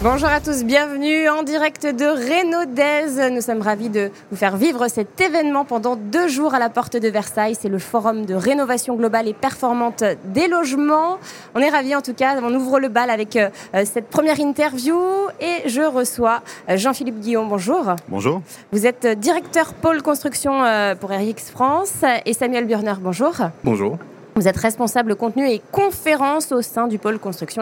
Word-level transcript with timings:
Bonjour 0.00 0.28
à 0.28 0.40
tous, 0.40 0.62
bienvenue 0.62 1.28
en 1.28 1.42
direct 1.42 1.84
de 1.84 2.04
Renaudez. 2.04 3.32
Nous 3.34 3.40
sommes 3.40 3.62
ravis 3.62 3.88
de 3.88 4.12
vous 4.30 4.36
faire 4.36 4.56
vivre 4.56 4.86
cet 4.86 5.20
événement 5.20 5.64
pendant 5.64 5.96
deux 5.96 6.28
jours 6.28 6.54
à 6.54 6.60
la 6.60 6.70
porte 6.70 6.96
de 6.96 7.08
Versailles. 7.08 7.56
C'est 7.60 7.68
le 7.68 7.80
forum 7.80 8.24
de 8.24 8.34
rénovation 8.34 8.94
globale 8.94 9.26
et 9.26 9.32
performante 9.32 10.04
des 10.26 10.46
logements. 10.46 11.18
On 11.56 11.60
est 11.60 11.68
ravis 11.68 11.96
en 11.96 12.00
tout 12.00 12.14
cas. 12.14 12.38
On 12.40 12.54
ouvre 12.54 12.78
le 12.78 12.86
bal 12.86 13.10
avec 13.10 13.34
euh, 13.34 13.48
cette 13.84 14.08
première 14.08 14.38
interview 14.38 14.96
et 15.40 15.68
je 15.68 15.82
reçois 15.82 16.42
euh, 16.70 16.76
Jean-Philippe 16.76 17.18
Guillaume. 17.18 17.48
Bonjour. 17.48 17.96
Bonjour. 18.08 18.40
Vous 18.70 18.86
êtes 18.86 19.04
directeur 19.18 19.74
pôle 19.74 20.00
construction 20.02 20.62
euh, 20.62 20.94
pour 20.94 21.10
RX 21.10 21.50
France 21.50 22.04
et 22.24 22.34
Samuel 22.34 22.68
Burner. 22.68 22.94
Bonjour. 23.00 23.34
Bonjour. 23.64 23.98
Vous 24.38 24.46
êtes 24.46 24.56
responsable 24.56 25.16
contenu 25.16 25.50
et 25.50 25.60
conférence 25.72 26.52
au 26.52 26.62
sein 26.62 26.86
du 26.86 26.98
pôle 26.98 27.18
construction 27.18 27.60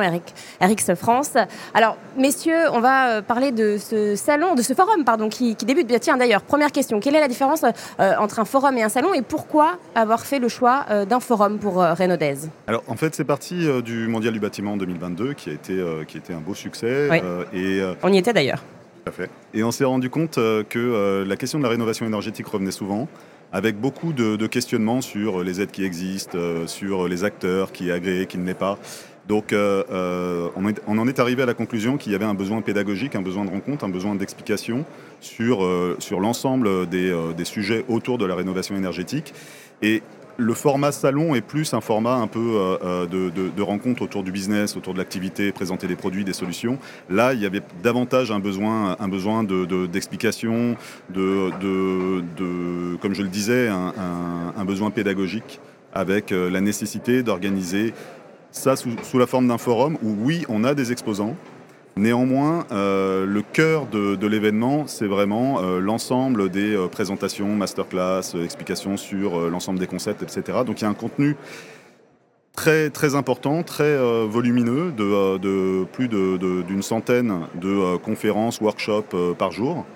RX 0.61 0.95
France. 0.95 1.33
Alors, 1.73 1.97
messieurs, 2.19 2.69
on 2.71 2.81
va 2.81 3.09
euh, 3.09 3.23
parler 3.23 3.51
de 3.51 3.79
ce 3.79 4.15
salon, 4.15 4.55
de 4.55 4.61
ce 4.61 4.75
forum, 4.75 5.03
pardon, 5.03 5.31
qui, 5.31 5.55
débute. 5.55 5.91
Tiens, 6.01 6.19
d'ailleurs, 6.19 6.43
première 6.43 6.73
question. 6.73 7.01
Quelle 7.01 7.15
est 7.15 7.21
la 7.21 7.29
différence 7.29 7.63
euh, 7.65 8.13
entre 8.19 8.41
un 8.41 8.45
forum 8.45 8.77
et 8.77 8.83
un 8.83 8.91
salon 8.91 9.15
et 9.15 9.23
pourquoi 9.23 9.79
avoir 9.95 10.27
fait 10.27 10.39
le 10.39 10.49
choix 10.49 10.85
euh, 10.91 11.07
d'un 11.07 11.19
forum 11.21 11.59
pour 11.59 11.77
Renaudez? 11.77 12.51
Alors, 12.67 12.83
en 12.89 12.97
fait, 12.97 13.15
c'est 13.15 13.25
parti 13.25 13.67
du 13.83 14.07
Mondial 14.07 14.35
du 14.35 14.41
bâtiment 14.41 14.75
en 14.75 14.77
2022 14.77 15.33
qui 15.33 15.49
a 15.49 15.53
été, 15.55 15.83
qui 16.07 16.19
a 16.19 16.21
été 16.21 16.35
un 16.35 16.41
beau 16.41 16.53
succès. 16.53 17.09
et, 17.55 17.83
on 18.03 18.13
y 18.13 18.19
était 18.19 18.35
d'ailleurs. 18.35 18.63
Et 19.55 19.63
on 19.63 19.71
s'est 19.71 19.85
rendu 19.85 20.11
compte 20.11 20.35
que 20.35 21.25
la 21.27 21.37
question 21.37 21.59
de 21.59 21.65
la 21.65 21.71
rénovation 21.71 22.07
énergétique 22.07 22.47
revenait 22.47 22.73
souvent 22.73 23.09
avec 23.53 23.81
beaucoup 23.81 24.13
de, 24.13 24.47
questionnements 24.47 25.01
sur 25.01 25.43
les 25.43 25.61
aides 25.61 25.71
qui 25.71 25.85
existent, 25.85 26.37
euh, 26.37 26.67
sur 26.67 27.09
les 27.09 27.25
acteurs, 27.25 27.73
qui 27.73 27.89
est 27.89 27.93
agréé, 27.93 28.27
qui 28.27 28.39
ne 28.39 28.45
l'est 28.45 28.55
pas. 28.55 28.79
Donc 29.29 29.53
euh, 29.53 29.83
euh, 29.91 30.49
on, 30.87 30.99
en 30.99 31.09
est 31.09 31.19
arrivé 31.19 31.43
à 31.43 31.47
la 31.47 31.55
conclusion 31.55 31.97
qu'il 31.97 32.13
y 32.13 32.15
avait 32.15 32.25
un 32.25 32.35
besoin 32.35 32.61
pédagogique, 32.61 33.17
un 33.17 33.23
besoin 33.23 33.45
de 33.45 33.51
rencontre, 33.51 33.85
un 33.85 33.89
besoin 33.89 34.15
d'explication 34.15 34.85
sur, 35.21 35.67
sur 35.99 36.21
l'ensemble 36.21 36.87
des, 36.89 37.13
des, 37.37 37.45
sujets 37.45 37.85
autour 37.89 38.19
de 38.19 38.25
la 38.25 38.37
rénovation 38.37 38.77
énergétique. 38.77 39.35
Et 39.83 40.03
le 40.37 40.55
format 40.55 40.93
salon 40.93 41.35
est 41.35 41.41
plus 41.41 41.73
un 41.75 41.81
format 41.81 42.15
un 42.15 42.27
peu 42.27 42.57
euh, 42.57 42.77
euh, 42.85 43.07
de, 43.31 43.63
rencontre 43.63 44.03
autour 44.03 44.23
du 44.23 44.33
business, 44.33 44.77
autour 44.77 44.93
de 44.93 44.99
l'activité, 44.99 45.53
présenter 45.53 45.87
des 45.87 45.97
produits, 45.97 46.25
des 46.25 46.33
solutions. 46.33 46.79
Là, 47.11 47.33
il 47.33 47.41
y 47.41 47.47
avait 47.47 47.63
davantage 47.83 48.31
un 48.31 48.39
besoin, 48.39 48.97
un 49.01 49.09
d'explication, 49.87 50.77
de, 51.11 51.51
de, 51.61 52.97
comme 52.97 53.15
je 53.15 53.23
le 53.23 53.29
disais, 53.29 53.69
un, 53.69 54.65
besoin 54.65 54.91
pédagogique 54.91 55.61
avec 55.95 56.33
euh, 56.33 56.51
la 56.51 56.61
nécessité 56.61 57.23
d'organiser 57.23 57.95
ça 58.51 58.75
sous, 58.75 59.19
la 59.19 59.27
forme 59.27 59.49
d'un 59.49 59.59
forum 59.59 59.97
où 60.03 60.17
oui, 60.21 60.45
on 60.49 60.65
a 60.65 60.75
des 60.75 60.91
exposants, 60.91 61.37
Néanmoins, 61.99 62.67
euh, 62.73 63.25
le 63.25 63.41
cœur 63.41 63.87
de, 63.87 64.27
l'événement, 64.27 64.87
c'est 64.87 65.07
vraiment 65.07 65.63
euh, 65.63 65.81
l'ensemble 65.81 66.51
des 66.51 66.77
euh, 66.77 66.89
présentations, 66.89 67.49
masterclass, 67.49 68.35
explications 68.45 68.99
sur 68.99 69.49
l'ensemble 69.49 69.79
des 69.79 69.87
concepts, 69.87 70.23
etc. 70.23 70.59
Donc 70.67 70.81
il 70.81 70.85
y 70.85 70.87
a 70.87 70.91
un 70.91 70.95
contenu 70.95 71.37
très, 72.55 72.91
très 72.91 73.15
important, 73.15 73.63
très 73.63 73.97
volumineux, 74.27 74.93
de, 74.93 75.85
plus 75.85 76.09
d'une 76.09 76.83
centaine 76.83 77.47
de 77.55 77.97
conférences, 77.97 78.61
workshops 78.61 79.17
par 79.39 79.53
jour. 79.53 79.87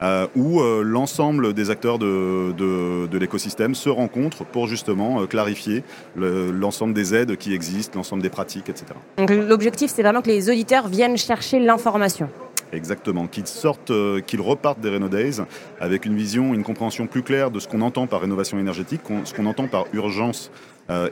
Euh, 0.00 0.28
où 0.36 0.60
euh, 0.60 0.82
l'ensemble 0.82 1.54
des 1.54 1.70
acteurs 1.70 1.98
de, 1.98 2.52
de, 2.52 3.18
l'écosystème 3.18 3.74
se 3.74 3.88
rencontrent 3.88 4.44
pour 4.44 4.68
justement 4.68 5.22
euh, 5.22 5.26
clarifier 5.26 5.82
l'ensemble 6.16 6.94
des 6.94 7.16
aides 7.16 7.36
qui 7.36 7.52
existent, 7.52 7.98
l'ensemble 7.98 8.22
des 8.22 8.30
pratiques, 8.30 8.68
etc. 8.68 8.86
Donc 9.16 9.30
l'objectif, 9.30 9.90
c'est 9.92 10.02
vraiment 10.02 10.22
que 10.22 10.28
les 10.28 10.48
auditeurs 10.48 10.86
viennent 10.86 11.16
chercher 11.16 11.58
l'information. 11.58 12.28
Exactement, 12.72 13.26
qu'ils 13.26 13.46
sortent, 13.46 13.92
qu'ils 14.26 14.42
repartent 14.42 14.80
des 14.80 14.90
Reno 14.90 15.08
Days 15.08 15.40
avec 15.80 16.04
une 16.04 16.14
vision, 16.14 16.54
une 16.54 16.62
compréhension 16.62 17.06
plus 17.06 17.22
claire 17.22 17.50
de 17.50 17.58
ce 17.58 17.66
qu'on 17.66 17.80
entend 17.80 18.06
par 18.06 18.20
rénovation 18.20 18.58
énergétique, 18.58 19.00
ce 19.24 19.32
qu'on 19.32 19.46
entend 19.46 19.68
par 19.68 19.86
urgence 19.94 20.50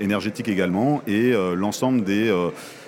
énergétique 0.00 0.49
également, 0.49 1.00
et 1.06 1.32
l'ensemble 1.55 2.05
des 2.05 2.31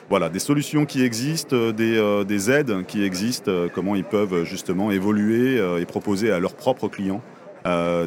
voilà, 0.08 0.28
des 0.28 0.38
solutions 0.38 0.86
qui 0.86 1.02
existent, 1.02 1.54
euh, 1.54 1.72
euh, 1.78 2.24
des, 2.24 2.50
aides 2.50 2.86
qui 2.86 3.04
existent, 3.04 3.50
euh, 3.50 3.68
comment 3.72 3.94
ils 3.94 4.04
peuvent 4.04 4.44
justement 4.44 4.90
évoluer 4.90 5.60
et 5.80 5.84
proposer 5.84 6.32
à 6.32 6.38
leurs 6.38 6.54
propres 6.54 6.88
clients 6.88 7.20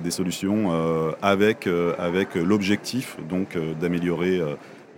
des 0.04 0.10
solutions 0.10 0.72
avec, 1.22 1.68
l'objectif 2.36 3.18
donc 3.30 3.56
d'améliorer 3.80 4.42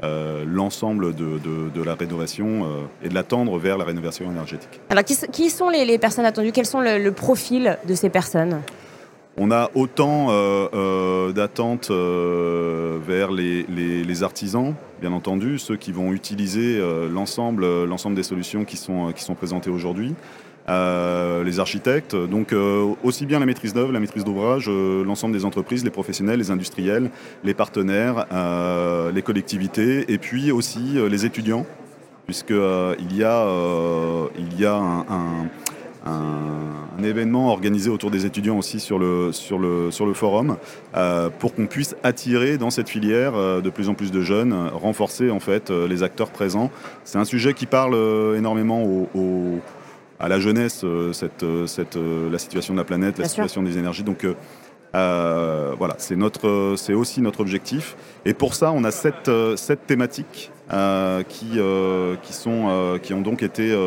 l'ensemble 0.01 1.13
de, 1.13 1.83
la 1.83 1.95
rénovation 1.95 2.87
et 3.03 3.09
de 3.09 3.13
l'attendre 3.13 3.57
vers 3.57 3.77
la 3.77 3.83
rénovation 3.83 4.31
énergétique. 4.31 4.79
Alors 4.89 5.03
qui, 5.03 5.49
sont 5.49 5.69
les, 5.69 5.97
personnes 5.97 6.25
attendues? 6.25 6.53
Quels 6.53 6.65
sont 6.65 6.79
le 6.79 7.11
profil 7.11 7.77
de 7.85 7.93
ces 7.93 8.09
personnes? 8.09 8.61
On 9.37 9.51
a 9.51 9.71
autant 9.73 10.27
euh, 10.29 10.67
euh, 10.73 11.31
d'attentes 11.31 11.89
euh, 11.89 12.99
vers 13.05 13.31
les, 13.31 14.23
artisans, 14.23 14.75
bien 15.01 15.11
entendu, 15.11 15.57
ceux 15.57 15.75
qui 15.75 15.91
vont 15.91 16.13
utiliser 16.13 16.79
l'ensemble, 17.11 17.85
l'ensemble 17.85 18.15
des 18.15 18.23
solutions 18.23 18.63
qui 18.63 18.77
sont, 18.77 19.11
qui 19.11 19.23
sont 19.23 19.33
présentées 19.33 19.71
aujourd'hui. 19.71 20.13
les 20.67 21.59
architectes, 21.59 22.15
donc 22.15 22.53
aussi 23.03 23.25
bien 23.25 23.39
la 23.39 23.45
maîtrise 23.47 23.73
d'œuvre, 23.73 23.91
la 23.91 23.99
maîtrise 23.99 24.23
d'ouvrage, 24.23 24.69
l'ensemble 24.69 25.33
des 25.35 25.45
entreprises, 25.45 25.83
les 25.83 25.89
professionnels, 25.89 26.37
les 26.39 26.51
industriels, 26.51 27.09
les 27.43 27.55
partenaires, 27.55 28.27
les 29.13 29.21
collectivités, 29.23 30.11
et 30.13 30.19
puis 30.19 30.51
aussi 30.51 30.99
les 31.09 31.25
étudiants, 31.25 31.65
puisqu'il 32.25 33.17
y 33.17 33.23
a, 33.23 33.45
il 34.37 34.59
y 34.59 34.65
a 34.65 34.75
un 34.75 35.05
un, 35.09 35.49
événement 37.05 37.49
organisé 37.49 37.89
autour 37.89 38.11
des 38.11 38.25
étudiants 38.25 38.57
aussi 38.57 38.79
sur 38.79 38.99
le, 38.99 39.31
sur 39.31 39.59
le, 39.59 39.91
sur 39.91 40.05
le 40.05 40.13
forum 40.13 40.57
euh, 40.95 41.29
pour 41.29 41.53
qu'on 41.53 41.67
puisse 41.67 41.95
attirer 42.03 42.57
dans 42.57 42.69
cette 42.69 42.89
filière 42.89 43.35
euh, 43.35 43.61
de 43.61 43.69
plus 43.69 43.89
en 43.89 43.93
plus 43.93 44.11
de 44.11 44.21
jeunes, 44.21 44.53
renforcer 44.73 45.29
en 45.29 45.39
fait 45.39 45.69
euh, 45.69 45.87
les 45.87 46.03
acteurs 46.03 46.29
présents. 46.29 46.71
C'est 47.03 47.17
un 47.17 47.25
sujet 47.25 47.53
qui 47.53 47.65
parle 47.65 47.95
énormément 48.37 49.07
à 50.19 50.27
la 50.27 50.39
jeunesse, 50.39 50.85
cette, 51.11 51.45
cette, 51.67 51.97
la 52.31 52.37
situation 52.37 52.73
de 52.73 52.79
la 52.79 52.85
planète, 52.85 53.17
la 53.19 53.27
situation 53.27 53.61
des 53.61 53.77
énergies. 53.77 54.03
Donc 54.03 54.25
voilà, 54.93 55.95
c'est 55.97 56.15
notre, 56.15 56.75
c'est 56.77 56.93
aussi 56.93 57.21
notre 57.21 57.39
objectif. 57.39 57.95
Et 58.25 58.33
pour 58.33 58.53
ça, 58.53 58.71
on 58.71 58.83
a 58.83 58.91
thématique 59.87 60.51
euh, 60.71 61.23
qui, 61.27 61.51
euh, 61.57 62.15
qui, 62.23 62.31
sont, 62.31 62.67
euh, 62.69 62.97
qui 62.97 63.13
ont 63.13 63.21
donc 63.21 63.43
été, 63.43 63.77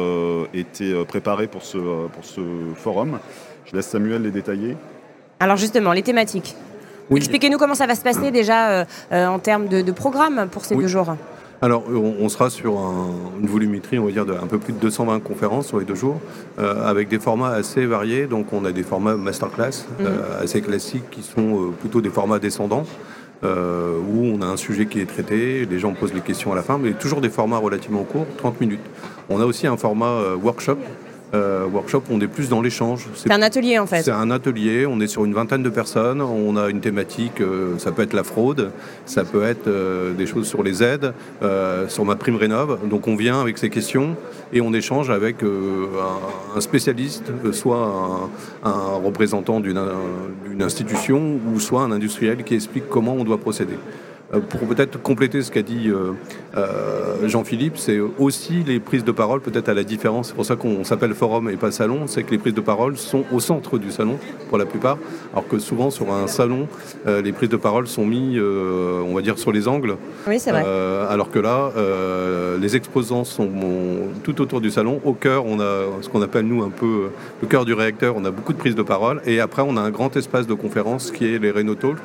été 0.52 1.04
préparés 1.06 1.46
pour 1.46 1.62
ce, 1.62 1.78
pour 1.78 2.24
ce 2.24 2.40
forum. 2.74 3.18
Je 3.64 3.74
laisse 3.74 3.86
Samuel 3.86 4.22
les 4.22 4.30
détailler. 4.30 4.76
Alors 5.40 5.56
justement, 5.56 5.92
les 5.92 6.02
thématiques. 6.02 6.54
Expliquez-nous 7.14 7.58
comment 7.58 7.74
ça 7.74 7.86
va 7.86 7.94
se 7.94 8.02
passer 8.02 8.30
déjà 8.30 8.84
en 9.10 9.38
termes 9.38 9.68
de, 9.68 9.92
programme 9.92 10.48
pour 10.50 10.64
ces 10.64 10.76
deux 10.76 10.88
jours. 10.88 11.16
Alors, 11.62 11.84
on, 11.88 12.28
sera 12.28 12.50
sur 12.50 12.74
une 13.40 13.46
volumétrie, 13.46 13.98
on 13.98 14.04
va 14.04 14.12
dire, 14.12 14.26
d'un 14.26 14.46
peu 14.46 14.58
plus 14.58 14.74
de 14.74 14.78
220 14.78 15.20
conférences 15.20 15.68
sur 15.68 15.78
les 15.78 15.86
deux 15.86 15.94
jours, 15.94 16.20
avec 16.58 17.08
des 17.08 17.18
formats 17.18 17.50
assez 17.50 17.86
variés. 17.86 18.26
Donc, 18.26 18.52
on 18.52 18.64
a 18.66 18.72
des 18.72 18.82
formats 18.82 19.16
masterclass 19.16 19.86
mhm. 19.98 20.06
assez 20.42 20.60
classiques 20.60 21.08
qui 21.10 21.22
sont 21.22 21.72
plutôt 21.80 22.02
des 22.02 22.10
formats 22.10 22.38
descendants. 22.38 22.84
Euh, 23.44 23.98
où 23.98 24.24
on 24.24 24.40
a 24.40 24.46
un 24.46 24.56
sujet 24.56 24.86
qui 24.86 24.98
est 24.98 25.06
traité, 25.06 25.66
les 25.66 25.78
gens 25.78 25.92
posent 25.92 26.14
les 26.14 26.22
questions 26.22 26.52
à 26.52 26.54
la 26.56 26.62
fin, 26.62 26.78
mais 26.78 26.92
toujours 26.92 27.20
des 27.20 27.28
formats 27.28 27.58
relativement 27.58 28.02
courts, 28.02 28.26
30 28.38 28.60
minutes. 28.62 28.80
On 29.28 29.40
a 29.40 29.44
aussi 29.44 29.66
un 29.66 29.76
format 29.76 30.06
euh, 30.06 30.36
workshop 30.36 30.78
euh, 31.36 31.66
workshop, 31.66 32.04
on 32.10 32.20
est 32.20 32.26
plus 32.26 32.48
dans 32.48 32.62
l'échange. 32.62 33.06
C'est 33.14 33.30
un 33.30 33.42
atelier 33.42 33.78
en 33.78 33.86
fait. 33.86 34.02
C'est 34.02 34.10
un 34.10 34.30
atelier, 34.30 34.86
on 34.86 35.00
est 35.00 35.06
sur 35.06 35.24
une 35.24 35.34
vingtaine 35.34 35.62
de 35.62 35.68
personnes, 35.68 36.20
on 36.20 36.56
a 36.56 36.68
une 36.68 36.80
thématique, 36.80 37.40
euh, 37.40 37.78
ça 37.78 37.92
peut 37.92 38.02
être 38.02 38.12
la 38.12 38.24
fraude, 38.24 38.70
ça 39.04 39.24
peut 39.24 39.44
être 39.44 39.66
euh, 39.68 40.12
des 40.12 40.26
choses 40.26 40.46
sur 40.46 40.62
les 40.62 40.82
aides, 40.82 41.12
sur 41.88 42.04
ma 42.04 42.16
prime 42.16 42.36
rénov. 42.36 42.88
Donc 42.88 43.06
on 43.08 43.16
vient 43.16 43.40
avec 43.40 43.58
ces 43.58 43.70
questions 43.70 44.16
et 44.52 44.60
on 44.60 44.72
échange 44.72 45.10
avec 45.10 45.36
un, 45.42 46.60
spécialiste, 46.60 47.30
soit 47.52 48.30
un, 48.64 48.68
un 48.68 48.96
représentant 49.04 49.60
d'une 49.60 50.62
institution 50.62 51.38
ou 51.52 51.60
soit 51.60 51.82
un 51.82 51.92
industriel 51.92 52.42
qui 52.44 52.54
explique 52.54 52.88
comment 52.88 53.14
on 53.14 53.24
doit 53.24 53.38
procéder. 53.38 53.76
Euh, 54.34 54.40
pour 54.40 54.60
peut-être 54.60 55.00
compléter 55.00 55.42
ce 55.42 55.52
qu'a 55.52 55.62
dit 55.62 55.88
euh, 55.88 56.12
euh, 56.56 57.28
Jean-Philippe, 57.28 57.76
c'est 57.76 58.00
aussi 58.18 58.64
les 58.66 58.80
prises 58.80 59.04
de 59.04 59.12
parole, 59.12 59.40
peut-être 59.40 59.68
à 59.68 59.74
la 59.74 59.84
différence, 59.84 60.28
c'est 60.28 60.34
pour 60.34 60.44
ça 60.44 60.56
qu'on 60.56 60.82
s'appelle 60.82 61.14
forum 61.14 61.48
et 61.48 61.56
pas 61.56 61.70
salon, 61.70 62.06
c'est 62.06 62.24
que 62.24 62.32
les 62.32 62.38
prises 62.38 62.54
de 62.54 62.60
parole 62.60 62.96
sont 62.96 63.24
au 63.32 63.38
centre 63.38 63.78
du 63.78 63.92
salon 63.92 64.18
pour 64.48 64.58
la 64.58 64.66
plupart, 64.66 64.98
alors 65.32 65.46
que 65.46 65.58
souvent 65.58 65.90
sur 65.90 66.12
un 66.12 66.26
salon, 66.26 66.66
les 67.06 67.32
prises 67.32 67.48
de 67.48 67.56
parole 67.56 67.86
sont 67.86 68.04
mises, 68.04 68.40
on 68.40 69.14
va 69.14 69.22
dire, 69.22 69.38
sur 69.38 69.52
les 69.52 69.68
angles. 69.68 69.96
Oui, 70.26 70.38
c'est 70.38 70.50
vrai. 70.50 70.64
alors 71.08 71.30
que 71.30 71.38
là, 71.38 71.72
les 72.60 72.76
exposants 72.76 73.24
sont 73.24 73.50
tout 74.22 74.40
autour 74.40 74.60
du 74.60 74.70
salon. 74.70 75.00
Au 75.04 75.12
cœur, 75.12 75.44
on 75.46 75.60
a 75.60 75.84
ce 76.00 76.08
qu'on 76.08 76.22
appelle 76.22 76.46
nous 76.46 76.62
un 76.62 76.70
peu 76.70 77.10
le 77.42 77.48
cœur 77.48 77.64
du 77.64 77.74
réacteur, 77.74 78.14
on 78.16 78.24
a 78.24 78.30
beaucoup 78.30 78.52
de 78.52 78.58
prises 78.58 78.76
de 78.76 78.82
parole, 78.82 79.20
et 79.26 79.40
après 79.40 79.62
on 79.62 79.76
a 79.76 79.80
un 79.80 79.90
grand 79.90 80.16
espace 80.16 80.46
de 80.46 80.54
conférence 80.54 81.10
qui 81.10 81.26
est 81.26 81.38
les 81.38 81.50
Renault 81.50 81.74
Talk 81.74 81.98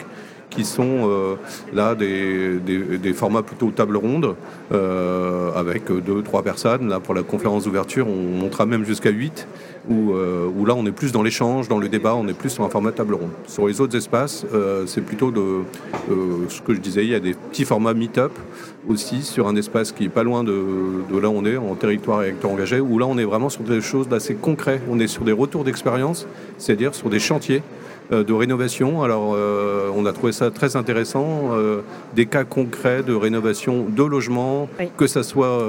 qui 0.52 0.66
sont 0.66 1.10
euh, 1.10 1.36
là 1.74 1.96
des, 1.96 2.60
des, 2.60 3.14
formats 3.14 3.42
plutôt 3.42 3.72
table 3.72 3.98
ronde, 3.98 4.36
euh, 4.72 5.52
avec 5.56 5.86
deux, 5.86 6.22
trois 6.22 6.44
personnes. 6.44 6.90
Là, 6.90 7.00
pour 7.00 7.16
la 7.16 7.24
conférence 7.24 7.64
d'ouverture, 7.64 8.08
on 8.08 8.38
montera 8.38 8.66
même 8.66 8.86
jusqu'à 8.86 9.10
8, 9.10 9.48
où, 9.90 10.12
euh, 10.12 10.48
où, 10.48 10.66
là, 10.66 10.76
on 10.76 10.86
est 10.86 10.92
plus 10.92 11.12
dans 11.12 11.24
l'échange, 11.24 11.68
dans 11.68 11.80
le 11.80 11.90
débat, 11.90 12.16
on 12.16 12.28
est 12.28 12.34
plus 12.34 12.50
sur 12.50 12.64
un 12.64 12.70
format 12.70 12.92
table 12.92 13.16
ronde. 13.16 13.32
Sur 13.48 13.68
les 13.68 13.82
autres 13.82 13.96
espaces, 13.96 14.46
c'est 14.86 15.02
plutôt 15.02 15.32
de, 15.32 15.62
ce 16.50 16.62
que 16.62 16.74
je 16.74 16.80
disais, 16.80 17.04
il 17.04 17.12
y 17.12 17.16
a 17.16 17.20
des 17.20 17.34
petits 17.34 17.66
formats 17.66 17.94
meet-up 17.94 18.34
aussi 18.90 19.22
sur 19.22 19.48
un 19.48 19.56
espace 19.56 19.92
qui 19.92 20.06
est 20.06 20.10
pas 20.10 20.24
loin 20.24 20.44
de, 20.44 20.52
de 21.12 21.18
là 21.18 21.30
où 21.30 21.34
on 21.34 21.46
est, 21.46 21.56
en 21.56 21.76
territoire 21.76 22.24
et 22.24 22.30
acteurs 22.30 22.52
engagés, 22.52 22.80
où 22.80 23.00
là, 23.00 23.06
on 23.08 23.18
est 23.18 23.24
vraiment 23.24 23.50
sur 23.50 23.64
des 23.64 23.80
choses 23.80 24.08
assez 24.12 24.36
concrètes. 24.36 24.82
On 24.90 25.00
est 25.00 25.08
sur 25.08 25.24
des 25.24 25.32
retours 25.32 25.64
d'expérience, 25.64 26.28
c'est-à-dire 26.58 26.94
sur 26.94 27.10
des 27.10 27.20
chantiers 27.20 27.62
de 28.12 28.34
rénovation. 28.34 29.04
Alors, 29.04 29.34
euh, 29.34 29.90
on 29.96 30.06
a 30.06 30.12
trouvé 30.12 30.32
ça 30.32 30.52
très 30.52 30.76
intéressant, 30.76 31.52
euh, 31.54 31.82
des 32.16 32.26
cas 32.26 32.44
concrets 32.44 33.04
de 33.04 33.14
rénovation 33.14 33.86
de 33.88 34.04
logements, 34.04 34.68
que 34.98 35.08
ce 35.08 35.24
soit 35.24 35.60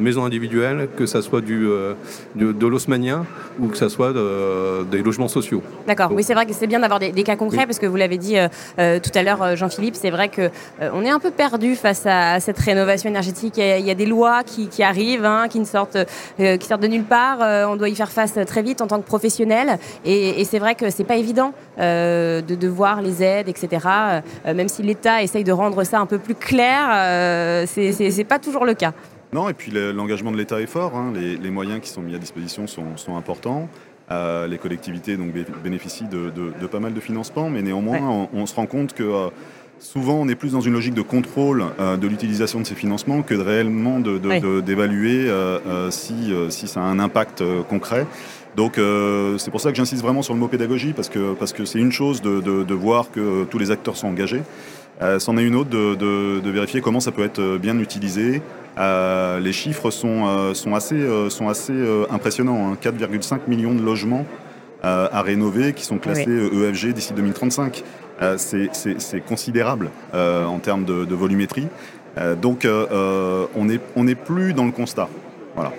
maison 0.00 0.24
individuelle, 0.24 0.88
que 0.96 1.06
ce 1.06 1.20
soit 1.20 1.40
du, 1.40 1.68
de, 2.36 2.52
de 2.52 2.66
l'osmanien 2.66 3.26
ou 3.58 3.68
que 3.68 3.76
ce 3.76 3.88
soit 3.88 4.12
des 4.90 5.02
logements 5.02 5.28
sociaux. 5.28 5.62
D'accord, 5.86 6.10
oui, 6.12 6.22
c'est 6.22 6.34
vrai 6.34 6.46
que 6.46 6.54
c'est 6.54 6.66
bien 6.66 6.80
d'avoir 6.80 6.98
des, 6.98 7.12
cas 7.22 7.36
concrets 7.36 7.66
parce 7.66 7.78
que 7.78 7.86
vous 7.86 7.96
l'avez 7.96 8.18
dit 8.18 8.36
tout 8.76 9.10
à 9.14 9.22
l'heure, 9.22 9.56
Jean-Philippe, 9.56 9.94
c'est 9.94 10.10
vrai 10.10 10.30
qu'on 10.30 10.50
on 10.80 11.04
est 11.04 11.10
un 11.10 11.18
peu 11.18 11.30
perdu 11.30 11.76
face 11.76 12.04
à, 12.06 12.40
cette 12.40 12.58
rénovation 12.58 13.10
énergétique. 13.10 13.54
Il 13.58 13.86
y 13.86 13.90
a, 13.90 13.94
des 13.94 14.06
lois 14.06 14.42
qui, 14.44 14.82
arrivent, 14.82 15.24
hein, 15.24 15.46
qui, 15.48 15.60
ne 15.60 15.64
sortent, 15.64 15.98
qui 16.38 16.66
sortent 16.66 16.82
de 16.82 16.88
nulle 16.88 17.04
part. 17.04 17.38
on 17.68 17.76
doit 17.76 17.88
y 17.88 17.94
faire 17.94 18.10
face 18.10 18.38
très 18.46 18.62
vite 18.62 18.80
en 18.80 18.86
tant 18.86 19.00
que 19.00 19.06
professionnel. 19.06 19.78
Et, 20.04 20.40
et 20.40 20.44
c'est 20.44 20.58
vrai 20.58 20.74
que 20.74 20.90
c'est 20.90 21.04
pas 21.04 21.16
évident 21.16 21.41
euh, 21.78 22.40
de, 22.42 22.68
voir 22.68 23.02
les 23.02 23.22
aides, 23.22 23.48
etc. 23.48 23.86
Euh, 24.46 24.54
même 24.54 24.68
si 24.68 24.82
l'État 24.82 25.22
essaye 25.22 25.44
de 25.44 25.52
rendre 25.52 25.84
ça 25.84 25.98
un 25.98 26.06
peu 26.06 26.18
plus 26.18 26.34
clair, 26.34 26.88
euh, 26.90 27.64
c'est 27.66 28.24
pas 28.24 28.38
toujours 28.38 28.64
le 28.64 28.74
cas. 28.74 28.92
Non, 29.32 29.48
et 29.48 29.54
puis 29.54 29.72
l'engagement 29.72 30.30
de 30.30 30.36
l'État 30.36 30.60
est 30.60 30.66
fort. 30.66 30.94
Hein. 30.94 31.12
Les, 31.14 31.50
moyens 31.50 31.80
qui 31.80 31.88
sont 31.88 32.02
mis 32.02 32.14
à 32.14 32.18
disposition 32.18 32.66
sont, 32.66 33.16
importants. 33.16 33.68
les 34.10 34.58
collectivités 34.58 35.16
donc, 35.16 35.32
bénéficient 35.62 36.08
de, 36.08 36.66
pas 36.66 36.80
mal 36.80 36.92
de 36.92 37.00
financements, 37.00 37.48
mais 37.48 37.62
néanmoins, 37.62 38.28
on, 38.32 38.46
se 38.46 38.54
rend 38.54 38.66
compte 38.66 38.92
que 38.92 39.30
souvent, 39.82 40.14
on 40.14 40.28
est 40.28 40.34
plus 40.34 40.52
dans 40.52 40.60
une 40.60 40.72
logique 40.72 40.94
de 40.94 41.02
contrôle 41.02 41.64
de 41.78 42.06
l'utilisation 42.06 42.60
de 42.60 42.64
ces 42.64 42.74
financements 42.74 43.22
que 43.22 43.34
de 43.34 43.40
réellement 43.40 44.00
d'évaluer 44.00 45.30
si, 45.90 46.32
si, 46.48 46.68
ça 46.68 46.80
a 46.80 46.84
un 46.84 46.98
impact 46.98 47.42
concret. 47.68 48.06
Donc 48.56 48.78
euh, 48.78 49.38
c'est 49.38 49.50
pour 49.50 49.60
ça 49.60 49.70
que 49.70 49.76
j'insiste 49.76 50.02
vraiment 50.02 50.22
sur 50.22 50.34
le 50.34 50.40
mot 50.40 50.48
pédagogie, 50.48 50.92
parce 50.92 51.08
que 51.08 51.34
parce 51.34 51.52
que 51.52 51.64
c'est 51.64 51.78
une 51.78 51.92
chose 51.92 52.20
de, 52.20 52.40
de, 52.40 52.74
voir 52.74 53.10
que 53.10 53.44
tous 53.44 53.58
les 53.58 53.70
acteurs 53.70 53.96
sont 53.96 54.08
engagés. 54.08 54.42
Euh, 55.00 55.18
c'en 55.18 55.38
est 55.38 55.44
une 55.44 55.54
autre 55.54 55.70
de, 55.70 55.94
de, 55.94 56.50
vérifier 56.50 56.80
comment 56.80 57.00
ça 57.00 57.12
peut 57.12 57.24
être 57.24 57.56
bien 57.56 57.78
utilisé. 57.78 58.42
Euh, 58.78 59.40
les 59.40 59.52
chiffres 59.52 59.90
sont, 59.90 60.54
sont 60.54 60.74
assez, 60.74 61.06
sont 61.30 61.48
assez 61.48 61.74
impressionnants. 62.10 62.74
4,5 62.74 63.34
hein. 63.34 63.38
millions 63.48 63.74
de 63.74 63.82
logements 63.82 64.26
à 64.82 65.22
rénover 65.22 65.72
qui 65.72 65.84
sont 65.84 65.98
classés 65.98 66.24
EFG 66.28 66.88
e 66.88 66.92
d'ici 66.92 67.12
2035. 67.14 67.84
C'est 68.36 69.20
considérable 69.26 69.90
en 70.12 70.58
termes 70.58 70.84
de, 70.84 71.14
volumétrie. 71.14 71.68
donc 72.40 72.66
on 72.66 73.64
n'est 73.64 73.80
on 73.96 74.06
est 74.06 74.14
plus 74.14 74.52
dans 74.52 74.64
le 74.64 74.72
constat. 74.72 75.08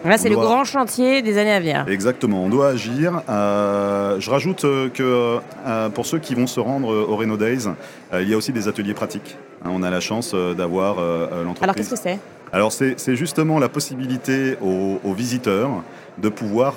Là, 0.06 0.18
c'est 0.18 0.30
le 0.30 0.36
grand 0.36 0.64
chantier 0.64 1.22
des 1.22 1.38
années 1.38 1.52
à 1.52 1.60
venir. 1.60 1.86
Exactement, 1.88 2.44
on 2.44 2.50
doit 2.50 2.70
agir. 2.70 3.22
Euh, 3.30 4.20
je 4.20 4.30
rajoute 4.30 4.66
euh, 4.66 4.90
que 4.90 5.40
euh, 5.66 5.90
pour 5.90 6.06
ceux 6.06 6.20
qui 6.20 6.36
vont 6.36 6.48
se 6.48 6.60
rendre 6.60 6.90
au 6.90 7.16
Reno 7.16 7.38
Days, 7.38 7.68
il 8.14 8.30
y 8.30 8.34
a 8.34 8.38
aussi 8.38 8.52
des 8.52 8.68
ateliers 8.68 8.94
pratiques. 8.94 9.38
Hein, 9.66 9.70
on 9.74 9.84
a 9.84 9.90
la 9.90 10.00
chance 10.00 10.36
d'avoir 10.36 10.96
l'entreprise. 10.96 11.64
Alors, 11.64 11.76
qu'est-ce 11.76 11.90
que 11.90 11.96
c'est? 11.96 12.20
Alors, 12.52 12.72
c'est 12.72 13.16
justement 13.16 13.60
la 13.60 13.70
possibilité 13.70 14.58
aux 14.62 15.14
visiteurs 15.14 15.84
de 16.20 16.30
pouvoir 16.30 16.76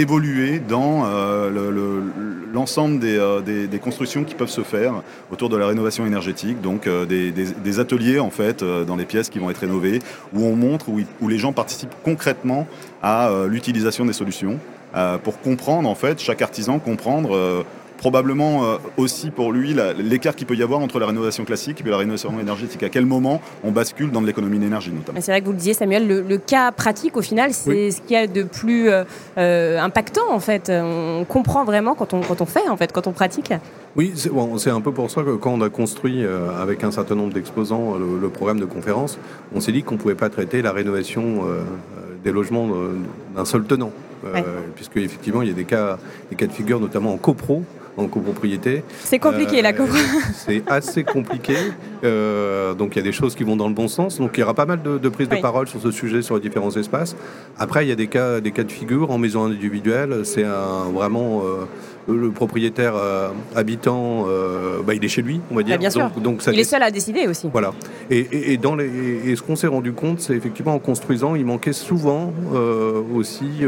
évoluer 0.00 0.58
dans 0.58 1.04
euh, 1.06 1.70
l'ensemble 2.52 3.00
euh, 3.04 3.40
des, 3.40 3.78
constructions 3.78 4.24
qui 4.24 4.34
peuvent 4.34 4.50
se 4.50 4.62
faire 4.62 5.02
autour 5.30 5.48
de 5.48 5.56
la 5.56 5.66
rénovation 5.66 6.06
énergétique, 6.06 6.60
donc 6.60 6.86
euh, 6.86 7.04
des, 7.06 7.80
ateliers 7.80 8.18
en 8.18 8.30
fait 8.30 8.64
dans 8.64 8.96
les 8.96 9.04
pièces 9.04 9.28
qui 9.28 9.38
vont 9.38 9.50
être 9.50 9.58
rénovées, 9.58 10.00
où 10.32 10.44
on 10.44 10.56
montre, 10.56 10.88
où, 10.88 11.00
où 11.20 11.28
les 11.28 11.38
gens 11.38 11.52
participent 11.52 11.94
concrètement 12.04 12.66
à 13.02 13.30
l'utilisation 13.46 14.06
des 14.06 14.12
solutions 14.12 14.58
pour 15.24 15.38
comprendre 15.40 15.88
en 15.88 15.94
fait, 15.94 16.20
chaque 16.20 16.40
artisan 16.40 16.78
comprendre 16.78 17.64
probablement 17.96 18.64
euh, 18.64 18.76
aussi 18.96 19.30
pour 19.30 19.52
lui 19.52 19.74
l'écart 19.98 20.36
qu'il 20.36 20.46
peut 20.46 20.54
y 20.54 20.62
avoir 20.62 20.80
entre 20.80 20.98
la 20.98 21.06
rénovation 21.06 21.44
classique 21.44 21.82
et 21.84 21.88
la 21.88 21.96
rénovation 21.96 22.38
énergétique. 22.38 22.82
À 22.82 22.88
quel 22.88 23.06
moment 23.06 23.40
on 23.64 23.70
bascule 23.70 24.10
dans 24.10 24.20
l'économie 24.20 24.58
d'énergie 24.58 24.92
notamment. 24.92 25.20
C'est 25.20 25.32
vrai 25.32 25.40
que 25.40 25.46
vous 25.46 25.52
le 25.52 25.58
disiez 25.58 25.74
Samuel, 25.74 26.06
le, 26.06 26.38
cas 26.38 26.70
pratique 26.70 27.16
au 27.16 27.22
final 27.22 27.52
c'est 27.52 27.90
ce 27.90 28.00
qu'il 28.00 28.12
y 28.12 28.16
a 28.16 28.26
de 28.26 28.42
plus 28.42 28.90
euh, 28.90 29.04
euh, 29.38 29.80
impactant 29.80 30.30
en 30.30 30.40
fait. 30.40 30.70
On 30.70 31.24
comprend 31.28 31.64
vraiment 31.64 31.94
quand 31.94 32.12
on, 32.12 32.20
quand 32.20 32.40
on 32.40 32.46
fait 32.46 32.68
en 32.68 32.76
fait, 32.76 32.92
quand 32.92 33.06
on 33.06 33.12
pratique. 33.12 33.52
Oui, 33.96 34.12
c'est 34.14 34.30
bon, 34.30 34.54
un 34.54 34.80
peu 34.80 34.92
pour 34.92 35.10
ça 35.10 35.22
que 35.22 35.36
quand 35.36 35.52
on 35.52 35.62
a 35.62 35.70
construit 35.70 36.24
avec 36.60 36.84
un 36.84 36.90
certain 36.90 37.14
nombre 37.14 37.32
d'exposants 37.32 37.94
le, 37.96 38.28
programme 38.28 38.60
de 38.60 38.66
conférence, 38.66 39.18
on 39.54 39.60
s'est 39.60 39.72
dit 39.72 39.82
qu'on 39.82 39.94
ne 39.94 40.00
pouvait 40.00 40.14
pas 40.14 40.28
traiter 40.28 40.60
la 40.60 40.72
rénovation 40.72 41.44
des 42.22 42.30
logements 42.30 42.68
d'un 43.34 43.44
seul 43.46 43.64
tenant. 43.64 43.92
Puisque 44.74 44.98
effectivement 44.98 45.40
il 45.40 45.48
y 45.48 45.50
a 45.50 45.54
des 45.54 45.64
cas, 45.64 45.98
des 46.28 46.36
cas 46.36 46.46
de 46.46 46.52
figure 46.52 46.78
notamment 46.78 47.14
en 47.14 47.16
copro 47.16 47.62
en 47.96 48.08
copropriété. 48.08 48.82
C'est 49.02 49.18
compliqué 49.18 49.62
la 49.62 49.72
copro. 49.72 49.96
Euh, 49.96 50.20
c'est 50.34 50.62
assez 50.66 51.04
compliqué. 51.04 51.56
Euh, 52.04 52.74
donc 52.74 52.94
il 52.94 52.96
y 52.96 53.00
a 53.00 53.04
des 53.04 53.12
choses 53.12 53.34
qui 53.34 53.44
vont 53.44 53.56
dans 53.56 53.68
le 53.68 53.74
bon 53.74 53.88
sens. 53.88 54.18
Donc 54.18 54.32
il 54.34 54.40
y 54.40 54.42
aura 54.42 54.54
pas 54.54 54.66
mal 54.66 54.82
de, 54.82 54.98
de 54.98 55.08
prises 55.08 55.28
de 55.28 55.36
parole 55.36 55.68
sur 55.68 55.80
ce 55.80 55.90
sujet 55.90 56.22
sur 56.22 56.34
les 56.36 56.40
différents 56.40 56.74
espaces. 56.76 57.16
Après 57.58 57.84
il 57.84 57.88
y 57.88 57.92
a 57.92 57.96
des 57.96 58.08
cas, 58.08 58.40
des 58.40 58.52
cas 58.52 58.64
de 58.64 58.72
figure 58.72 59.10
en 59.10 59.18
maison 59.18 59.44
individuelle. 59.44 60.20
C'est 60.24 60.44
vraiment 60.92 61.42
euh, 61.44 61.64
le 62.08 62.30
propriétaire 62.30 62.94
habitant, 63.54 64.26
bah, 64.86 64.94
il 64.94 65.04
est 65.04 65.08
chez 65.08 65.22
lui, 65.22 65.40
on 65.50 65.56
va 65.56 65.62
dire. 65.62 65.74
Ah, 65.76 65.78
bien 65.78 65.90
sûr. 65.90 66.10
Donc, 66.22 66.42
il 66.52 66.58
est 66.58 66.64
seul 66.64 66.82
à 66.82 66.90
décider 66.90 67.26
aussi. 67.26 67.48
Voilà. 67.52 67.72
Et, 68.10 68.56
dans 68.56 68.76
les, 68.76 69.30
et 69.30 69.36
ce 69.36 69.42
qu'on 69.42 69.56
s'est 69.56 69.66
rendu 69.66 69.92
compte, 69.92 70.20
c'est 70.20 70.34
effectivement 70.34 70.74
en 70.74 70.78
construisant, 70.78 71.34
il 71.34 71.44
manquait 71.44 71.72
souvent 71.72 72.32
aussi 73.14 73.62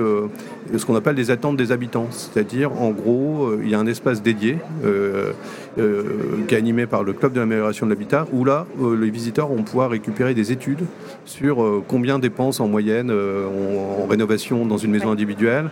ce 0.76 0.86
qu'on 0.86 0.94
appelle 0.94 1.16
les 1.16 1.30
attentes 1.30 1.56
des 1.56 1.72
habitants. 1.72 2.06
C'est-à-dire, 2.10 2.72
en 2.80 2.90
gros, 2.90 3.52
il 3.62 3.68
y 3.68 3.74
a 3.74 3.78
un 3.78 3.86
espace 3.86 4.22
dédié 4.22 4.58
euh, 4.84 5.32
euh, 5.78 6.02
qui 6.48 6.54
est 6.54 6.58
animé 6.58 6.86
par 6.86 7.04
le 7.04 7.12
Club 7.12 7.32
de 7.32 7.40
l'amélioration 7.40 7.86
de 7.86 7.90
l'habitat, 7.90 8.26
où 8.32 8.44
là, 8.44 8.66
euh, 8.82 8.96
les 8.96 9.10
visiteurs 9.10 9.48
vont 9.48 9.62
pouvoir 9.62 9.90
récupérer 9.90 10.34
des 10.34 10.50
études 10.50 10.84
sur 11.24 11.82
combien 11.86 12.18
dépensent 12.18 12.64
en 12.64 12.68
moyenne 12.68 13.10
en, 13.12 14.06
rénovation 14.06 14.64
dans 14.66 14.78
une 14.78 14.90
maison 14.90 15.10
individuelle, 15.10 15.68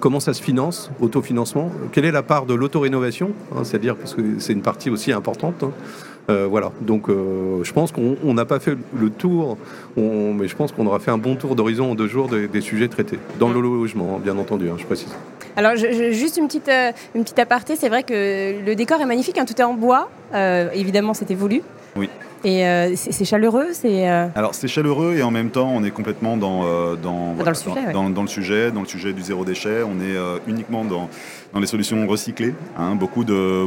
comment 0.00 0.18
ça 0.18 0.34
se 0.34 0.42
finance, 0.42 0.90
autofinancement, 1.00 1.70
quelle 1.92 2.04
est 2.04 2.12
la 2.12 2.22
part 2.22 2.46
de 2.46 2.54
l'autorénovation, 2.54 3.32
hein, 3.54 3.64
c'est-à-dire 3.64 3.96
parce 3.96 4.14
que 4.14 4.22
c'est 4.38 4.52
une 4.52 4.62
partie 4.62 4.90
aussi 4.90 5.12
importante. 5.12 5.62
Hein. 5.62 6.46
voilà, 6.48 6.70
donc 6.80 7.08
je 7.08 7.72
pense 7.72 7.90
qu'on 7.90 8.34
n'a 8.34 8.44
pas 8.44 8.60
fait 8.60 8.76
le 8.96 9.10
tour, 9.10 9.58
mais 9.96 10.46
je 10.46 10.54
pense 10.54 10.70
qu'on 10.70 10.86
aura 10.86 11.00
fait 11.00 11.10
un 11.10 11.18
bon 11.18 11.34
tour 11.34 11.56
d'horizon 11.56 11.90
en 11.90 11.94
deux 11.96 12.06
jours 12.06 12.28
des, 12.28 12.60
sujets 12.60 12.88
traités, 12.88 13.18
dans 13.40 13.48
le 13.48 13.60
logement, 13.60 14.16
hein, 14.16 14.20
bien 14.22 14.38
entendu, 14.38 14.68
je 14.78 14.86
précise. 14.86 15.12
Alors, 15.56 15.76
juste 15.76 16.36
une 16.36 16.46
petite, 16.46 16.68
euh, 16.68 16.92
une 17.14 17.22
petite 17.22 17.38
aparté, 17.38 17.76
c'est 17.76 17.88
vrai 17.88 18.02
que 18.02 18.64
le 18.64 18.74
décor 18.74 19.00
est 19.00 19.06
magnifique, 19.06 19.38
hein, 19.38 19.44
tout 19.44 19.58
est 19.60 19.64
en 19.64 19.74
bois. 19.74 20.10
Euh, 20.34 20.70
évidemment, 20.74 21.14
c'était 21.14 21.34
voulu. 21.34 21.62
Oui. 21.96 22.08
Et 22.44 22.66
euh, 22.66 22.94
c'est 22.96 23.24
chaleureux 23.24 23.68
c'est 23.72 24.08
Alors 24.08 24.54
c'est 24.54 24.68
chaleureux 24.68 25.16
et 25.16 25.22
en 25.22 25.30
même 25.30 25.50
temps 25.50 25.70
on 25.74 25.84
est 25.84 25.90
complètement 25.90 26.36
dans, 26.36 26.94
dans, 26.96 27.34
dans, 27.34 27.44
le 27.44 27.54
sujet, 27.54 27.92
dans, 27.92 28.22
le 28.22 28.28
sujet, 28.28 28.70
dans 28.70 28.80
le 28.80 28.86
sujet 28.86 29.12
du 29.12 29.22
zéro 29.22 29.44
déchet. 29.44 29.82
On 29.82 30.00
est 30.00 30.16
uniquement 30.46 30.84
dans, 30.84 31.08
dans 31.52 31.60
les 31.60 31.66
solutions 31.66 32.06
recyclées. 32.06 32.54
Hein. 32.78 32.94
Beaucoup, 32.94 33.24
de, 33.24 33.66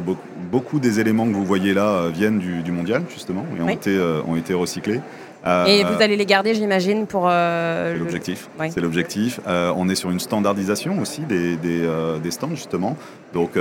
beaucoup, 0.52 0.80
des 0.80 1.00
éléments 1.00 1.28
que 1.28 1.34
vous 1.34 1.46
voyez 1.46 1.74
là 1.74 2.08
viennent 2.10 2.40
du, 2.40 2.72
mondial 2.72 3.04
justement 3.10 3.46
et 3.58 3.62
ont, 3.62 3.70
été, 3.70 4.00
ont 4.28 4.36
été 4.36 4.54
recyclés. 4.54 5.02
Et 5.46 5.84
vous 5.84 6.02
allez 6.02 6.16
les 6.16 6.26
garder, 6.26 6.54
j'imagine, 6.54 7.06
pour... 7.06 7.28
c'est 7.30 7.98
l'objectif. 7.98 8.50
C'est 8.70 8.82
l'objectif. 8.82 9.40
on 9.48 9.90
est 9.90 9.96
sur 9.96 10.10
une 10.10 10.20
standardisation 10.20 11.00
aussi 11.02 11.22
des, 11.22 11.58
des, 11.58 11.88
des 12.22 12.32
stands, 12.32 12.56
justement. 12.56 12.98
Donc, 13.34 13.58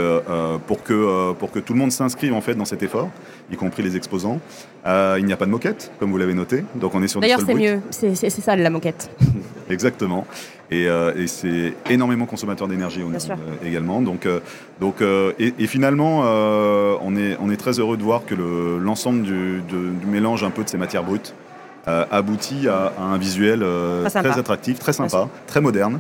pour, 0.67 0.83
que, 0.83 1.33
pour 1.33 1.51
que 1.51 1.59
tout 1.59 1.73
le 1.73 1.79
monde 1.79 1.93
s'inscrive 1.93 2.35
en 2.35 2.41
fait 2.41 2.55
dans 2.55 2.65
cet 2.65 2.83
effort, 2.83 3.11
y 3.51 3.57
compris 3.57 3.83
les 3.83 3.97
exposants, 3.97 4.41
il 4.87 5.25
n'y 5.25 5.33
a 5.33 5.37
pas 5.37 5.47
de 5.47 5.51
moquette, 5.51 5.91
comme 5.99 6.11
vous 6.11 6.19
l'avez 6.19 6.35
noté. 6.35 6.65
Donc, 6.77 6.95
on 6.95 7.03
est 7.03 7.09
sur 7.09 7.21
D'ailleurs, 7.21 7.41
c'est 7.45 7.55
mieux. 7.55 7.81
C'est 7.91 8.31
ça, 8.31 8.55
la 8.55 8.71
moquette. 8.71 9.11
Exactement. 9.71 10.27
Et, 10.71 10.85
et 10.85 11.27
c'est 11.27 11.75
énormément 11.91 12.27
consommateur 12.27 12.69
d'énergie 12.69 13.03
également. 13.65 14.03
Donc, 14.03 14.29
donc, 14.81 15.03
et, 15.39 15.67
finalement, 15.67 16.21
on, 17.03 17.17
est, 17.17 17.37
on 17.41 17.51
est 17.51 17.57
très 17.57 17.79
heureux 17.81 17.97
de 17.97 18.03
voir 18.03 18.25
que 18.25 18.35
l'ensemble 18.35 19.23
du, 19.23 19.63
du, 19.63 20.07
mélange 20.07 20.45
un 20.45 20.51
peu 20.51 20.65
de 20.65 20.69
ces 20.69 20.79
matières 20.79 21.05
brutes 21.05 21.35
aboutit 21.87 22.69
à, 22.69 22.93
un 23.01 23.19
visuel 23.19 23.65
très, 24.07 24.39
attractif, 24.39 24.79
très 24.79 24.93
sympa, 24.93 25.29
très 25.47 25.61
moderne. 25.61 25.99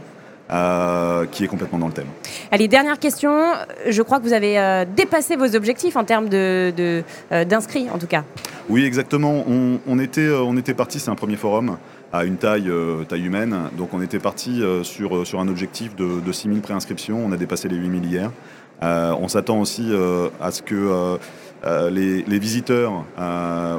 qui 1.30 1.44
est 1.44 1.48
complètement 1.48 1.78
dans 1.78 1.88
le 1.88 1.92
thème. 1.92 2.06
Allez, 2.50 2.68
dernière 2.68 2.98
question. 2.98 3.52
Je 3.88 4.02
crois 4.02 4.18
que 4.18 4.24
vous 4.24 4.32
avez 4.32 4.84
dépassé 4.94 5.36
vos 5.36 5.56
objectifs 5.56 5.96
en 5.96 6.04
termes 6.04 6.28
d'inscrits, 6.28 7.84
de, 7.84 7.90
en 7.90 7.98
tout 7.98 8.06
cas. 8.06 8.24
Oui, 8.68 8.84
exactement. 8.84 9.44
On, 9.48 9.80
on 9.86 9.98
était, 9.98 10.30
on 10.30 10.56
était 10.56 10.74
parti, 10.74 11.00
c'est 11.00 11.10
un 11.10 11.16
premier 11.16 11.36
forum 11.36 11.76
à 12.12 12.24
une 12.24 12.36
taille, 12.36 12.68
euh, 12.68 13.04
taille 13.04 13.24
humaine. 13.24 13.56
Donc 13.76 13.94
on 13.94 14.02
était 14.02 14.18
parti 14.18 14.62
euh, 14.62 14.82
sur, 14.84 15.16
euh, 15.16 15.24
sur 15.24 15.40
un 15.40 15.48
objectif 15.48 15.96
de, 15.96 16.20
de 16.20 16.32
6000 16.32 16.60
préinscriptions. 16.60 17.24
On 17.24 17.32
a 17.32 17.36
dépassé 17.36 17.68
les 17.68 17.76
8000 17.76 18.04
hier. 18.04 18.30
on 18.82 19.28
s'attend 19.28 19.60
aussi 19.60 19.92
à 20.40 20.50
ce 20.50 20.60
que 20.60 21.18
les, 21.64 22.22
les, 22.22 22.38
visiteurs 22.38 23.04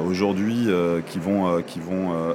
aujourd'hui 0.06 0.68
qui 1.06 1.18
vont, 1.18 1.62
qui 1.62 1.80
vont 1.80 2.34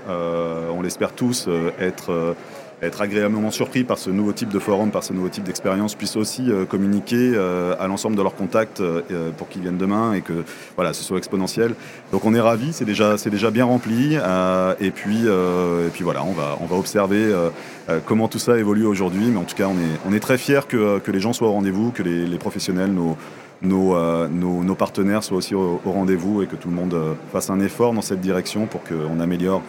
on 0.72 0.82
l'espère 0.82 1.14
tous, 1.14 1.48
être 1.80 2.36
être 2.82 3.02
agréablement 3.02 3.52
surpris 3.52 3.84
par 3.84 3.98
ce 3.98 4.10
nouveau 4.10 4.32
type 4.32 4.50
de 4.50 4.60
forum, 4.60 4.92
par 4.92 5.04
ce 5.04 5.14
nouveau 5.14 5.30
type 5.30 5.44
d'expérience, 5.44 5.96
puissent 5.96 6.16
aussi 6.16 6.50
euh, 6.50 6.66
communiquer 6.66 7.34
euh, 7.36 7.76
à 7.80 7.88
l'ensemble 7.88 8.16
de 8.16 8.22
leurs 8.22 8.36
contacts 8.36 8.80
euh, 8.80 9.02
pour 9.38 9.50
qu'ils 9.50 9.62
viennent 9.62 9.78
demain 9.78 10.14
et 10.14 10.22
que 10.22 10.46
voilà, 10.76 10.94
ce 10.94 11.04
soit 11.04 11.18
exponentiel. 11.18 11.76
Donc 12.12 12.26
on 12.26 12.34
est 12.34 12.40
ravis, 12.40 12.72
c'est 12.74 12.86
déjà, 12.86 13.16
déjà 13.18 13.52
bien 13.52 13.66
rempli. 13.66 14.16
et, 14.80 14.92
puis, 14.92 15.26
et 15.26 15.90
puis 15.94 16.04
voilà, 16.04 16.24
on 16.24 16.32
va, 16.32 16.58
on 16.62 16.66
va 16.66 16.76
observer 16.76 17.34
comment 18.06 18.28
tout 18.28 18.40
ça 18.40 18.58
évolue 18.58 18.86
aujourd'hui. 18.86 19.26
Mais 19.26 19.38
en 19.38 19.44
tout 19.44 19.56
cas, 19.56 19.68
on 19.68 19.74
est, 19.74 20.00
on 20.08 20.14
est 20.14 20.20
très 20.20 20.38
fiers 20.38 20.62
que, 20.68 21.00
que 21.00 21.12
les 21.12 21.20
gens 21.20 21.34
soient 21.34 21.50
au 21.50 21.54
rendez-vous, 21.54 21.92
que 21.92 22.04
les, 22.04 22.38
professionnels, 22.38 22.92
nos, 22.92 23.18
nos, 23.62 24.28
nos, 24.28 24.76
partenaires 24.76 25.24
soient 25.24 25.38
aussi 25.38 25.56
au, 25.56 25.80
rendez-vous 25.86 26.42
et 26.42 26.48
que 26.48 26.56
tout 26.56 26.70
le 26.70 26.76
monde 26.76 26.96
fasse 27.32 27.50
un 27.50 27.60
effort 27.60 27.94
dans 27.94 28.02
cette 28.02 28.22
direction 28.22 28.66
pour 28.66 28.82
qu'on 28.84 29.20
améliore 29.20 29.62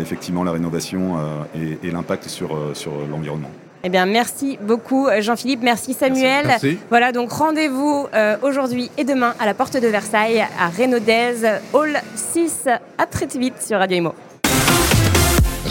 effectivement 0.00 0.44
la 0.44 0.52
rénovation 0.52 1.16
euh, 1.18 1.78
et, 1.82 1.90
l'impact 1.90 2.28
sur, 2.28 2.54
euh, 2.54 2.74
sur 2.74 2.92
l'environnement. 3.10 3.50
Eh 3.82 3.88
bien, 3.88 4.04
merci 4.04 4.58
beaucoup 4.60 5.08
Jean-Philippe, 5.20 5.62
merci 5.62 5.94
Samuel. 5.94 6.58
Voilà, 6.90 7.12
donc 7.12 7.32
rendez-vous 7.32 8.08
aujourd'hui 8.42 8.90
et 8.98 9.04
demain 9.04 9.32
à 9.40 9.46
la 9.46 9.54
porte 9.54 9.78
de 9.80 9.86
Versailles, 9.86 10.44
à 10.58 10.68
Renaudez, 10.68 11.58
Hall 11.72 11.98
6. 12.14 12.68
À 12.98 13.06
très 13.06 13.26
vite 13.38 13.54
sur 13.58 13.78
Radio 13.78 13.96
Imo. 13.96 14.14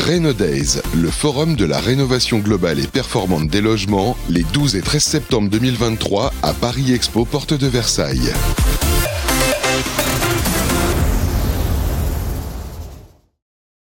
Days, 0.10 0.82
le 0.96 1.12
forum 1.12 1.56
de 1.56 1.66
la 1.66 1.78
rénovation 1.78 2.40
globale 2.40 2.80
et 2.80 2.88
performante 2.88 3.48
des 3.48 3.62
logements, 3.62 4.18
les 4.28 4.42
12 4.42 4.76
et 4.76 4.82
13 4.82 5.04
septembre 5.04 5.50
2023 5.52 6.34
à 6.42 6.54
Paris 6.54 6.94
Expo, 6.94 7.26
porte 7.26 7.54
de 7.54 7.68
Versailles. 7.68 8.34